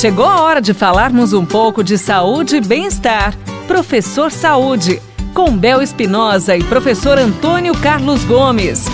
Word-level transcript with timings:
Chegou 0.00 0.24
a 0.24 0.40
hora 0.40 0.62
de 0.62 0.72
falarmos 0.72 1.34
um 1.34 1.44
pouco 1.44 1.84
de 1.84 1.98
saúde 1.98 2.56
e 2.56 2.60
bem-estar. 2.62 3.36
Professor 3.68 4.32
Saúde, 4.32 4.98
com 5.34 5.54
Bel 5.54 5.82
Espinosa 5.82 6.56
e 6.56 6.64
professor 6.64 7.18
Antônio 7.18 7.74
Carlos 7.82 8.24
Gomes. 8.24 8.86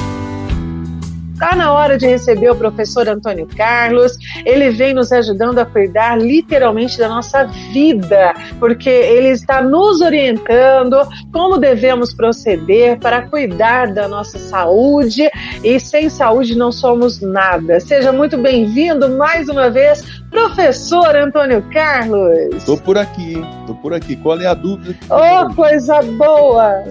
Está 1.37 1.55
na 1.55 1.71
hora 1.71 1.99
de 1.99 2.07
receber 2.07 2.51
o 2.51 2.57
professor 2.57 3.07
Antônio 3.07 3.47
Carlos. 3.47 4.17
Ele 4.47 4.71
vem 4.71 4.95
nos 4.95 5.13
ajudando 5.13 5.59
a 5.59 5.67
cuidar 5.67 6.19
literalmente 6.19 6.97
da 6.97 7.11
nossa 7.11 7.45
vida, 7.75 8.35
porque 8.59 8.89
ele 8.89 9.29
está 9.29 9.61
nos 9.61 10.01
orientando 10.01 10.97
como 11.35 11.59
devemos 11.59 12.15
proceder 12.15 12.99
para 12.99 13.29
cuidar 13.29 13.93
da 13.93 14.09
nossa 14.09 14.39
saúde. 14.39 15.31
E 15.63 15.79
sem 15.79 16.09
saúde 16.09 16.57
não 16.57 16.73
somos 16.73 17.21
nada. 17.21 17.81
Seja 17.81 18.13
muito 18.13 18.39
bem-vindo 18.39 19.11
mais 19.11 19.47
uma 19.51 19.69
vez, 19.69 20.03
professor 20.37 21.17
Antônio 21.17 21.65
Carlos. 21.73 22.55
Estou 22.55 22.77
por 22.77 22.99
aqui, 22.99 23.43
estou 23.61 23.75
por 23.77 23.95
aqui. 23.95 24.17
Qual 24.17 24.39
é 24.39 24.47
a 24.47 24.53
dúvida? 24.53 24.95
Oh, 25.09 25.55
coisa 25.55 26.03
boa! 26.03 26.85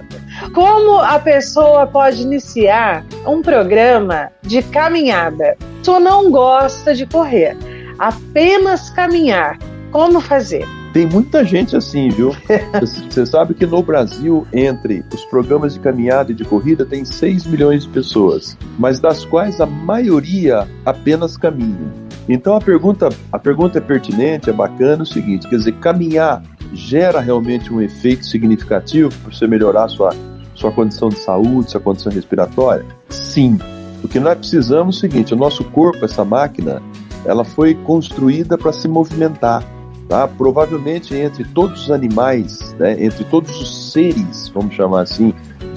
Como 0.52 0.98
a 1.00 1.20
pessoa 1.20 1.86
pode 1.86 2.24
iniciar 2.24 3.06
um 3.28 3.44
programa 3.44 4.32
de 4.42 4.64
caminhada? 4.64 5.56
Pessoa 5.78 6.00
não 6.00 6.32
gosta 6.32 6.96
de 6.96 7.06
correr, 7.06 7.56
apenas 8.00 8.90
caminhar. 8.90 9.60
Como 9.92 10.20
fazer? 10.20 10.66
Tem 10.92 11.06
muita 11.06 11.46
gente 11.46 11.76
assim, 11.76 12.10
viu? 12.10 12.36
Você 12.82 13.26
sabe 13.26 13.54
que 13.54 13.66
no 13.66 13.84
Brasil, 13.84 14.48
entre 14.52 15.06
os 15.14 15.24
programas 15.26 15.76
de 15.76 15.80
caminhada 15.80 16.32
e 16.32 16.36
de 16.36 16.44
corrida, 16.44 16.84
tem 16.84 17.06
6 17.06 17.46
milhões 17.46 17.84
de 17.84 17.90
pessoas, 17.90 18.58
mas 18.80 19.00
das 19.00 19.24
quais 19.24 19.62
a 19.62 19.66
maioria 19.66 20.68
apenas 20.86 21.38
caminha. 21.38 22.05
Então 22.28 22.56
a 22.56 22.62
pergunta, 22.62 23.10
a 23.32 23.38
pergunta 23.38 23.78
é 23.78 23.82
pertinente, 23.82 24.50
é 24.50 24.54
bacana, 24.54 25.02
é 25.02 25.04
o 25.04 25.06
seguinte, 25.06 25.48
quer 25.48 25.58
dizer, 25.58 25.74
caminhar 25.74 26.42
gera 26.74 27.20
realmente 27.20 27.72
um 27.72 27.82
efeito 27.82 28.26
significativo 28.26 29.10
para 29.10 29.32
você 29.32 29.48
melhorar 29.48 29.88
sua, 29.88 30.14
sua 30.54 30.72
condição 30.72 31.10
de 31.10 31.20
saúde, 31.20 31.72
sua 31.72 31.80
condição 31.80 32.12
respiratória? 32.12 32.86
Sim. 33.10 33.60
O 34.04 34.08
que 34.08 34.20
nós 34.20 34.38
precisamos 34.38 34.96
é 34.96 34.98
o 34.98 35.02
seguinte: 35.02 35.34
o 35.34 35.38
nosso 35.38 35.64
corpo, 35.66 36.04
essa 36.04 36.26
máquina, 36.26 36.82
ela 37.26 37.44
foi 37.44 37.74
construída 37.74 38.58
para 38.58 38.74
se 38.74 38.88
movimentar. 38.88 39.64
Tá? 40.08 40.28
Provavelmente 40.28 41.16
entre 41.16 41.44
todos 41.44 41.84
os 41.84 41.92
animais, 41.92 42.76
né, 42.78 43.04
entre 43.04 43.24
todos 43.24 43.60
os 43.60 43.92
seres, 43.92 44.50
vamos 44.50 44.76
chamar 44.76 45.02
assim, 45.02 45.34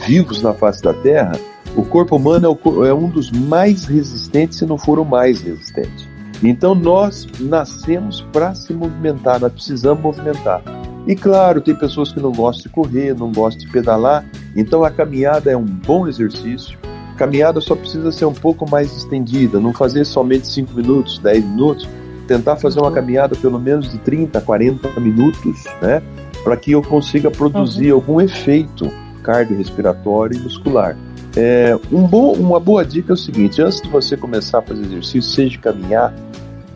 vivos 0.06 0.42
na 0.42 0.52
face 0.52 0.82
da 0.82 0.92
Terra, 0.92 1.32
o 1.74 1.82
corpo 1.82 2.16
humano 2.16 2.46
é, 2.46 2.68
o, 2.68 2.84
é 2.84 2.92
um 2.92 3.08
dos 3.08 3.30
mais 3.30 3.86
resistentes, 3.86 4.58
se 4.58 4.66
não 4.66 4.76
for 4.76 4.98
o 4.98 5.04
mais 5.04 5.40
resistente. 5.40 6.07
Então 6.42 6.74
nós 6.74 7.26
nascemos 7.40 8.20
para 8.32 8.54
se 8.54 8.72
movimentar, 8.72 9.40
nós 9.40 9.52
precisamos 9.52 10.02
movimentar. 10.02 10.62
E 11.06 11.16
claro, 11.16 11.60
tem 11.60 11.74
pessoas 11.74 12.12
que 12.12 12.20
não 12.20 12.32
gostam 12.32 12.64
de 12.64 12.68
correr, 12.68 13.14
não 13.14 13.32
gostam 13.32 13.64
de 13.64 13.72
pedalar, 13.72 14.24
então 14.54 14.84
a 14.84 14.90
caminhada 14.90 15.50
é 15.50 15.56
um 15.56 15.64
bom 15.64 16.06
exercício. 16.06 16.78
A 17.12 17.14
caminhada 17.14 17.60
só 17.60 17.74
precisa 17.74 18.12
ser 18.12 18.26
um 18.26 18.34
pouco 18.34 18.68
mais 18.70 18.94
estendida, 18.96 19.58
não 19.58 19.72
fazer 19.72 20.04
somente 20.04 20.46
5 20.46 20.72
minutos, 20.74 21.18
10 21.18 21.44
minutos, 21.44 21.88
tentar 22.28 22.56
fazer 22.56 22.78
uma 22.80 22.92
caminhada 22.92 23.34
pelo 23.34 23.58
menos 23.58 23.90
de 23.90 23.98
30, 23.98 24.40
40 24.40 25.00
minutos, 25.00 25.64
né? 25.80 26.02
Para 26.44 26.56
que 26.56 26.72
eu 26.72 26.82
consiga 26.82 27.30
produzir 27.30 27.90
uhum. 27.90 27.98
algum 27.98 28.20
efeito 28.20 28.88
cardiorrespiratório 29.22 30.38
e 30.38 30.42
muscular. 30.42 30.96
É, 31.40 31.78
um 31.92 32.04
bom, 32.04 32.32
uma 32.32 32.58
boa 32.58 32.84
dica 32.84 33.12
é 33.12 33.14
o 33.14 33.16
seguinte: 33.16 33.62
antes 33.62 33.80
de 33.80 33.88
você 33.88 34.16
começar 34.16 34.58
a 34.58 34.62
fazer 34.62 34.82
exercício, 34.82 35.22
seja 35.22 35.56
caminhar, 35.58 36.12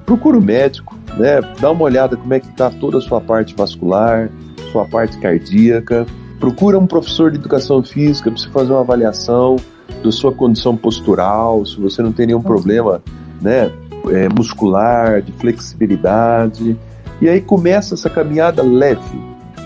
procura 0.07 0.37
o 0.37 0.41
um 0.41 0.45
médico, 0.45 0.97
né? 1.19 1.41
Dá 1.61 1.73
uma 1.73 1.83
olhada 1.83 2.17
como 2.17 2.33
é 2.33 2.39
que 2.39 2.47
está 2.47 2.71
toda 2.71 2.99
a 2.99 3.01
sua 3.01 3.21
parte 3.21 3.57
vascular, 3.57 4.31
sua 4.71 4.85
parte 4.85 5.19
cardíaca. 5.19 6.07
Procura 6.39 6.79
um 6.79 6.87
professor 6.87 7.33
de 7.33 7.39
educação 7.39 7.83
física 7.83 8.31
para 8.31 8.41
você 8.41 8.49
fazer 8.51 8.71
uma 8.71 8.83
avaliação 8.83 9.57
da 10.03 10.13
sua 10.13 10.31
condição 10.31 10.77
postural, 10.77 11.67
se 11.67 11.81
você 11.81 12.01
não 12.01 12.13
tem 12.13 12.29
nenhum 12.29 12.43
problema, 12.43 13.03
né? 13.41 13.69
É, 14.11 14.29
muscular, 14.29 15.23
de 15.23 15.33
flexibilidade. 15.33 16.79
E 17.21 17.29
aí 17.29 17.41
começa 17.41 17.95
essa 17.95 18.09
caminhada 18.09 18.63
leve, 18.63 19.21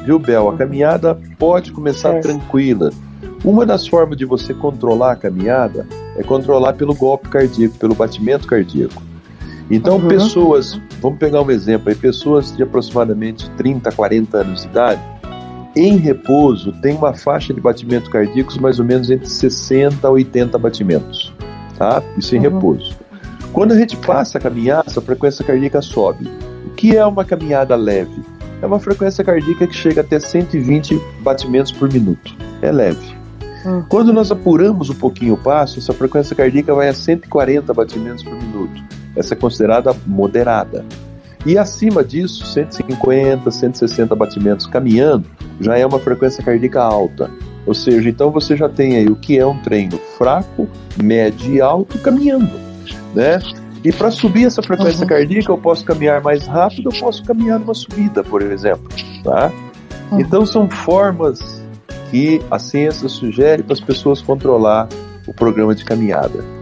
viu, 0.07 0.19
Bel? 0.19 0.49
A 0.49 0.57
caminhada 0.57 1.19
pode 1.39 1.71
começar 1.71 2.15
é. 2.15 2.21
tranquila. 2.21 2.91
Uma 3.45 3.65
das 3.65 3.87
formas 3.87 4.17
de 4.17 4.25
você 4.25 4.53
controlar 4.53 5.13
a 5.13 5.17
caminhada 5.17 5.87
é 6.17 6.23
controlar 6.23 6.73
pelo 6.73 6.95
golpe 6.95 7.29
cardíaco, 7.29 7.79
pelo 7.79 7.95
batimento 7.95 8.47
cardíaco. 8.47 9.03
Então, 9.71 9.97
uhum. 9.97 10.09
pessoas, 10.09 10.81
vamos 11.01 11.19
pegar 11.19 11.43
um 11.43 11.51
exemplo 11.51 11.89
aí, 11.89 11.95
pessoas 11.95 12.57
de 12.57 12.63
aproximadamente 12.63 13.51
30, 13.53 13.91
40 13.93 14.39
anos 14.39 14.63
de 14.63 14.69
idade, 14.69 15.03
em 15.77 15.99
repouso, 15.99 16.73
tem 16.81 16.95
uma 16.95 17.13
faixa 17.13 17.53
de 17.53 17.61
batimentos 17.61 18.09
cardíacos 18.09 18.57
mais 18.57 18.79
ou 18.79 18.85
menos 18.85 19.11
entre 19.11 19.29
60 19.29 20.07
a 20.07 20.11
80 20.11 20.57
batimentos, 20.57 21.35
tá? 21.77 22.03
Isso 22.17 22.35
em 22.35 22.39
uhum. 22.39 22.45
repouso. 22.45 22.97
Quando 23.53 23.73
a 23.73 23.79
gente 23.79 23.97
passa 23.99 24.39
a 24.39 24.41
caminhar, 24.41 24.85
essa 24.87 25.01
frequência 25.01 25.45
cardíaca 25.45 25.83
sobe. 25.83 26.31
O 26.67 26.71
que 26.71 26.97
é 26.97 27.05
uma 27.05 27.25
caminhada 27.25 27.77
leve? 27.77 28.23
É 28.63 28.67
uma 28.67 28.81
frequência 28.81 29.23
cardíaca 29.23 29.67
que 29.67 29.75
chega 29.75 30.01
até 30.01 30.19
120 30.19 30.99
batimentos 31.21 31.73
por 31.73 31.93
minuto. 31.93 32.35
É 32.63 32.73
leve. 32.73 33.16
Uhum. 33.67 33.83
Quando 33.89 34.13
nós 34.13 34.31
apuramos 34.31 34.89
um 34.91 34.95
pouquinho 34.95 35.35
o 35.35 35.37
passo, 35.37 35.79
essa 35.79 35.93
frequência 35.93 36.37
cardíaca 36.37 36.73
vai 36.73 36.89
a 36.89 36.95
140 36.95 37.75
batimentos 37.75 38.23
por 38.23 38.35
minuto. 38.35 38.83
Essa 39.17 39.35
é 39.35 39.37
considerada 39.37 39.95
moderada. 40.07 40.85
E 41.45 41.59
acima 41.59 42.05
disso, 42.05 42.47
150, 42.47 43.51
160 43.51 44.15
batimentos 44.15 44.67
caminhando, 44.67 45.27
já 45.61 45.77
é 45.77 45.85
uma 45.85 45.99
frequência 45.99 46.43
cardíaca 46.43 46.81
alta. 46.83 47.31
Ou 47.67 47.75
seja, 47.75 48.09
então 48.09 48.31
você 48.31 48.57
já 48.57 48.69
tem 48.69 48.97
aí 48.97 49.09
o 49.09 49.17
que 49.17 49.39
é 49.39 49.45
um 49.45 49.59
treino 49.59 49.99
fraco, 50.17 50.69
médio 51.03 51.55
e 51.55 51.61
alto 51.61 51.99
caminhando, 51.99 52.53
né? 53.15 53.41
E 53.85 53.93
para 53.93 54.11
subir 54.11 54.47
essa 54.47 54.63
frequência 54.63 55.03
uhum. 55.03 55.09
cardíaca, 55.09 55.53
eu 55.53 55.59
posso 55.59 55.85
caminhar 55.85 56.21
mais 56.21 56.47
rápido, 56.47 56.91
eu 56.93 57.01
posso 57.01 57.25
caminhar 57.25 57.59
numa 57.59 57.75
subida, 57.75 58.23
por 58.23 58.43
exemplo, 58.43 58.89
tá? 59.23 59.53
Uhum. 60.11 60.21
Então 60.21 60.47
são 60.47 60.69
formas 60.69 61.65
que 62.11 62.41
a 62.51 62.59
ciência 62.59 63.09
sugere 63.09 63.63
para 63.63 63.75
as 63.75 63.81
pessoas 63.81 64.23
controlar 64.23 64.89
o 65.27 65.35
programa 65.35 65.75
de 65.75 65.85
caminhada. 65.85 66.56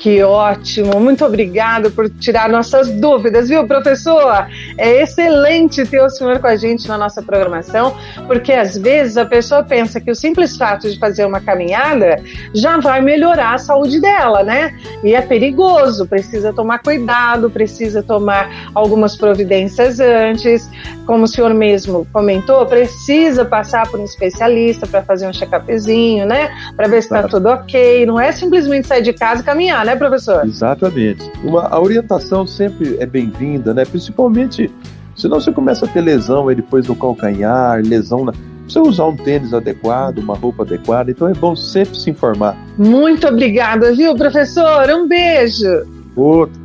Que 0.00 0.22
ótimo, 0.22 0.98
muito 0.98 1.26
obrigado 1.26 1.90
por 1.90 2.08
tirar 2.08 2.48
nossas 2.48 2.90
dúvidas, 2.90 3.50
viu, 3.50 3.66
professor? 3.66 4.46
É 4.78 5.02
excelente 5.02 5.84
ter 5.84 6.00
o 6.00 6.08
senhor 6.08 6.38
com 6.38 6.46
a 6.46 6.56
gente 6.56 6.88
na 6.88 6.96
nossa 6.96 7.22
programação, 7.22 7.94
porque 8.26 8.50
às 8.50 8.78
vezes 8.78 9.18
a 9.18 9.26
pessoa 9.26 9.62
pensa 9.62 10.00
que 10.00 10.10
o 10.10 10.14
simples 10.14 10.56
fato 10.56 10.90
de 10.90 10.98
fazer 10.98 11.26
uma 11.26 11.38
caminhada 11.38 12.18
já 12.54 12.78
vai 12.78 13.02
melhorar 13.02 13.52
a 13.52 13.58
saúde 13.58 14.00
dela, 14.00 14.42
né? 14.42 14.74
E 15.04 15.14
é 15.14 15.20
perigoso, 15.20 16.06
precisa 16.06 16.50
tomar 16.50 16.78
cuidado, 16.78 17.50
precisa 17.50 18.02
tomar 18.02 18.70
algumas 18.74 19.16
providências 19.16 20.00
antes. 20.00 20.66
Como 21.04 21.24
o 21.24 21.28
senhor 21.28 21.52
mesmo 21.52 22.06
comentou, 22.12 22.64
precisa 22.64 23.44
passar 23.44 23.86
por 23.90 23.98
um 23.98 24.04
especialista 24.04 24.86
para 24.86 25.02
fazer 25.02 25.26
um 25.26 25.32
check-upzinho, 25.32 26.24
né? 26.24 26.50
Para 26.74 26.88
ver 26.88 27.02
se 27.02 27.08
está 27.08 27.28
tudo 27.28 27.50
ok. 27.50 28.06
Não 28.06 28.18
é 28.18 28.32
simplesmente 28.32 28.86
sair 28.86 29.02
de 29.02 29.12
casa 29.12 29.42
e 29.42 29.44
caminhar, 29.44 29.84
né? 29.84 29.89
Né, 29.90 29.96
professor? 29.96 30.44
Exatamente. 30.46 31.30
Uma, 31.42 31.66
a 31.68 31.80
orientação 31.80 32.46
sempre 32.46 32.96
é 32.98 33.06
bem-vinda, 33.06 33.74
né? 33.74 33.84
Principalmente, 33.84 34.70
senão 35.16 35.40
você 35.40 35.52
começa 35.52 35.84
a 35.86 35.88
ter 35.88 36.00
lesão 36.00 36.48
aí 36.48 36.54
depois 36.54 36.86
no 36.86 36.94
calcanhar, 36.94 37.80
lesão 37.82 38.24
na. 38.24 38.32
Precisa 38.62 38.88
usar 38.88 39.06
um 39.06 39.16
tênis 39.16 39.52
adequado, 39.52 40.18
uma 40.18 40.36
roupa 40.36 40.62
adequada, 40.62 41.10
então 41.10 41.28
é 41.28 41.34
bom 41.34 41.56
sempre 41.56 41.98
se 41.98 42.08
informar. 42.08 42.56
Muito 42.78 43.26
obrigada, 43.26 43.92
viu, 43.92 44.14
professor? 44.14 44.88
Um 44.90 45.08
beijo. 45.08 45.84
Outro. 46.14 46.60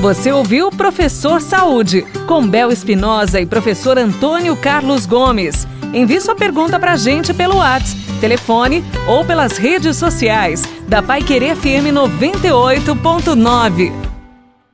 Você 0.00 0.32
ouviu 0.32 0.70
Professor 0.70 1.40
Saúde, 1.40 2.04
com 2.26 2.46
Bel 2.46 2.72
Espinosa 2.72 3.40
e 3.40 3.46
professor 3.46 3.96
Antônio 3.96 4.56
Carlos 4.56 5.06
Gomes. 5.06 5.68
Envie 5.94 6.20
sua 6.20 6.34
pergunta 6.34 6.80
para 6.80 6.92
a 6.92 6.96
gente 6.96 7.32
pelo 7.32 7.58
WhatsApp, 7.58 8.05
telefone 8.16 8.84
ou 9.06 9.24
pelas 9.24 9.56
redes 9.56 9.96
sociais 9.96 10.64
da 10.88 11.02
Pai 11.02 11.22
Querer 11.22 11.56
FM 11.56 11.92
98.9. 11.92 14.05